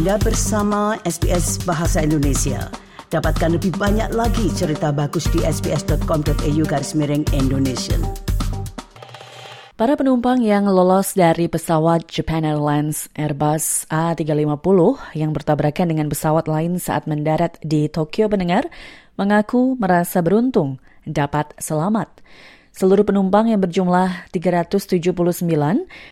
[0.00, 2.72] Anda bersama SBS Bahasa Indonesia.
[3.12, 8.00] Dapatkan lebih banyak lagi cerita bagus di sbs.com.au garis miring Indonesia.
[9.76, 14.80] Para penumpang yang lolos dari pesawat Japan Airlines Airbus A350
[15.20, 18.72] yang bertabrakan dengan pesawat lain saat mendarat di Tokyo pendengar
[19.20, 22.08] mengaku merasa beruntung dapat selamat.
[22.80, 25.04] Seluruh penumpang yang berjumlah 379,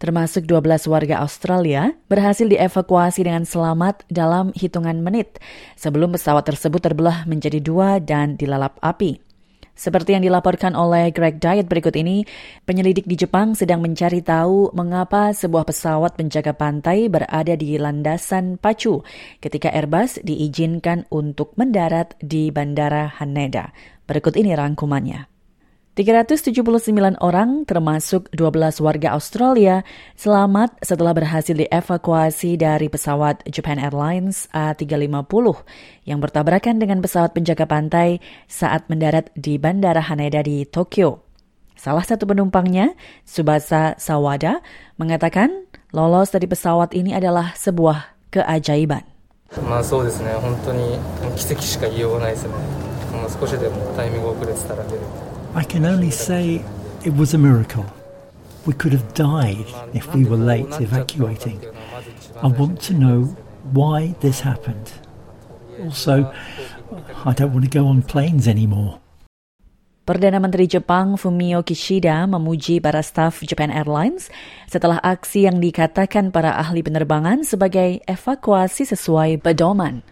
[0.05, 5.41] termasuk 12 warga Australia, berhasil dievakuasi dengan selamat dalam hitungan menit
[5.81, 9.17] sebelum pesawat tersebut terbelah menjadi dua dan dilalap api.
[9.73, 12.29] Seperti yang dilaporkan oleh Greg Diet berikut ini,
[12.69, 19.01] penyelidik di Jepang sedang mencari tahu mengapa sebuah pesawat penjaga pantai berada di landasan pacu
[19.41, 23.73] ketika Airbus diizinkan untuk mendarat di Bandara Haneda.
[24.05, 25.38] Berikut ini rangkumannya.
[25.98, 29.86] 379 orang termasuk 12 warga Australia
[30.18, 35.62] selamat setelah berhasil dievakuasi dari pesawat Japan Airlines A350
[36.10, 38.18] yang bertabrakan dengan pesawat penjaga pantai
[38.50, 41.22] saat mendarat di Bandara Haneda di Tokyo.
[41.78, 44.66] Salah satu penumpangnya, Subasa Sawada,
[44.98, 49.06] mengatakan lolos dari pesawat ini adalah sebuah keajaiban.
[49.70, 50.98] まあそうですね、本当に
[51.38, 52.54] 奇跡しか言いようがないですね。
[53.14, 55.02] もう少しでもタイミング遅れてたら出る。
[55.56, 56.66] I can only say
[57.06, 57.86] it was a miracle.
[58.66, 61.60] We could have died if we were late evacuating.
[62.42, 63.36] I want to know
[63.76, 64.92] why this happened.
[65.84, 66.32] Also,
[67.26, 69.04] I don't want to go on planes anymore.
[70.04, 74.28] Perdana Menteri Jepang Fumio Kishida memuji para staf Japan Airlines
[74.68, 80.04] setelah aksi yang dikatakan para ahli penerbangan sebagai evakuasi sesuai pedoman.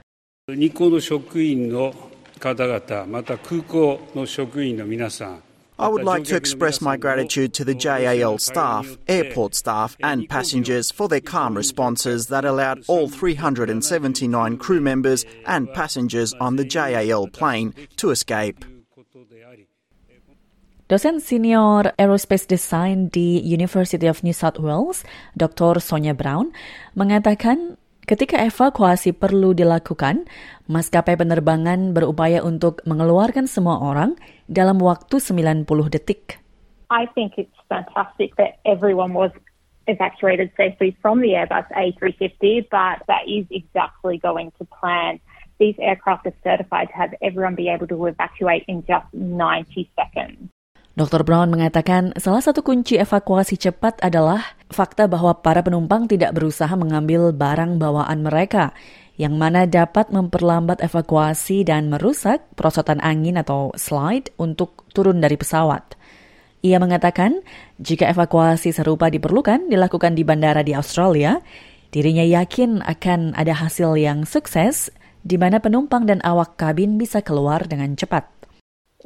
[0.48, 1.94] 日光の職員の
[2.40, 5.44] 方々、また空港の職員の皆さん、
[5.82, 11.08] I would like to express my gratitude to the JAL staff, airport staff, and passengers for
[11.08, 17.74] their calm responses that allowed all 379 crew members and passengers on the JAL plane
[17.98, 18.64] to escape.
[20.88, 25.04] Dosen senior aerospace design di University of New South Wales,
[25.36, 25.80] Dr.
[25.80, 26.52] Sonia Brown,
[26.96, 30.31] mengatakan Ketika evakuasi perlu dilakukan,
[30.71, 34.15] maskapai penerbangan berupaya untuk mengeluarkan semua orang
[34.47, 36.39] dalam waktu 90 detik.
[36.87, 39.35] I think it's fantastic that everyone was
[39.91, 45.19] evacuated safely from the Airbus A350, but that is exactly going to plan.
[45.59, 49.67] These aircraft are certified to have everyone be able to evacuate in just 90
[49.99, 50.47] seconds.
[50.97, 51.29] Dr.
[51.29, 57.37] Brown mengatakan salah satu kunci evakuasi cepat adalah fakta bahwa para penumpang tidak berusaha mengambil
[57.37, 58.73] barang bawaan mereka,
[59.21, 66.01] yang mana dapat memperlambat evakuasi dan merusak perosotan angin atau slide untuk turun dari pesawat.
[66.65, 67.45] Ia mengatakan,
[67.77, 71.45] jika evakuasi serupa diperlukan dilakukan di bandara di Australia,
[71.93, 74.89] dirinya yakin akan ada hasil yang sukses
[75.21, 78.36] di mana penumpang dan awak kabin bisa keluar dengan cepat.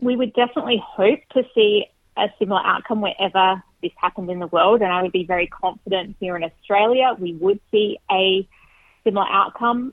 [0.01, 4.83] We would definitely hope to see a similar outcome wherever this happened in the world,
[4.83, 8.45] and I would be very confident here in Australia we would see a
[9.05, 9.93] similar outcome.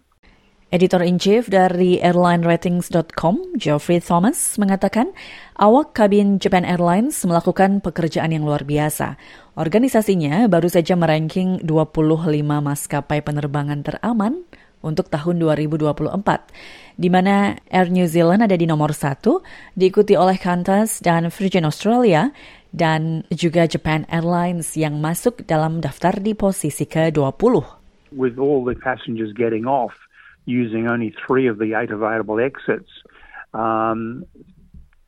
[0.67, 5.16] Editor-in-Chief dari airlineratings.com, Geoffrey Thomas, mengatakan
[5.56, 9.16] awak kabin Japan Airlines melakukan pekerjaan yang luar biasa.
[9.56, 14.44] Organisasinya baru saja meranking 25 maskapai penerbangan teraman
[14.82, 19.42] untuk tahun 2024, di mana Air New Zealand ada di nomor satu,
[19.74, 22.30] diikuti oleh Qantas dan Virgin Australia,
[22.76, 27.64] dan juga Japan Airlines yang masuk dalam daftar di posisi ke-20.
[28.14, 29.94] With all the passengers getting off
[30.48, 32.92] using only three of the eight available exits,
[33.54, 34.24] um,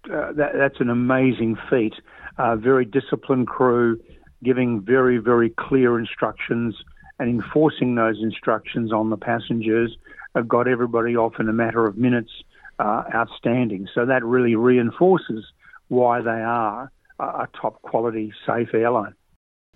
[0.09, 1.95] uh, that, that's an amazing feat.
[2.37, 3.99] Uh, very disciplined crew,
[4.43, 6.75] giving very, very clear instructions
[7.19, 9.95] and enforcing those instructions on the passengers
[10.35, 12.31] have got everybody off in a matter of minutes
[12.79, 13.87] uh, outstanding.
[13.93, 15.43] So that really reinforces
[15.89, 19.19] why they are a top quality safe airline.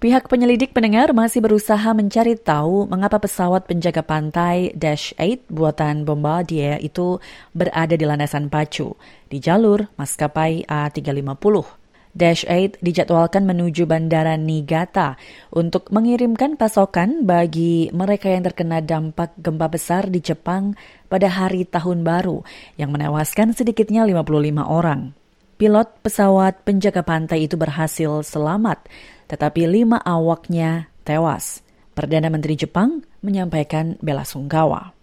[0.01, 6.75] Pihak penyelidik pendengar masih berusaha mencari tahu mengapa pesawat penjaga pantai Dash 8 buatan Bombardier
[6.83, 7.23] itu
[7.55, 8.99] berada di landasan pacu
[9.31, 11.82] di jalur maskapai A350.
[12.18, 15.14] Dash 8 dijadwalkan menuju Bandara Niigata
[15.54, 20.74] untuk mengirimkan pasokan bagi mereka yang terkena dampak gempa besar di Jepang
[21.06, 22.42] pada hari tahun baru
[22.74, 24.34] yang menewaskan sedikitnya 55
[24.66, 25.14] orang.
[25.58, 28.86] Pilot pesawat penjaga pantai itu berhasil selamat,
[29.30, 31.62] tetapi lima awaknya tewas.
[31.94, 34.94] Perdana Menteri Jepang menyampaikan bela sungkawa.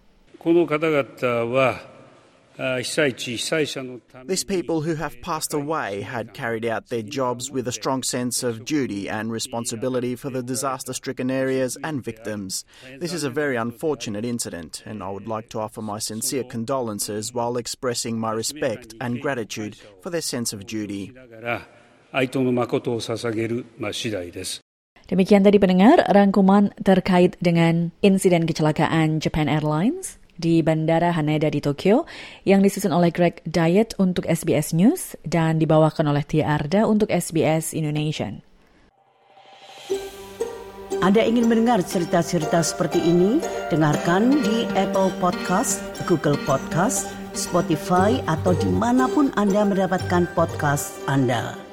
[0.46, 1.89] この方々は
[2.57, 8.43] These people who have passed away had carried out their jobs with a strong sense
[8.43, 12.65] of duty and responsibility for the disaster stricken areas and victims.
[12.99, 17.33] This is a very unfortunate incident, and I would like to offer my sincere condolences
[17.33, 21.13] while expressing my respect and gratitude for their sense of duty.
[25.11, 32.09] Demikian tadi pendengar rangkuman terkait dengan insiden kecelakaan Japan Airlines di Bandara Haneda di Tokyo
[32.41, 37.77] yang disusun oleh Greg Diet untuk SBS News dan dibawakan oleh Tia Arda untuk SBS
[37.77, 38.41] Indonesia.
[41.01, 43.41] Anda ingin mendengar cerita-cerita seperti ini?
[43.73, 51.70] Dengarkan di Apple Podcast, Google Podcast, Spotify, atau di mana pun Anda mendapatkan podcast Anda.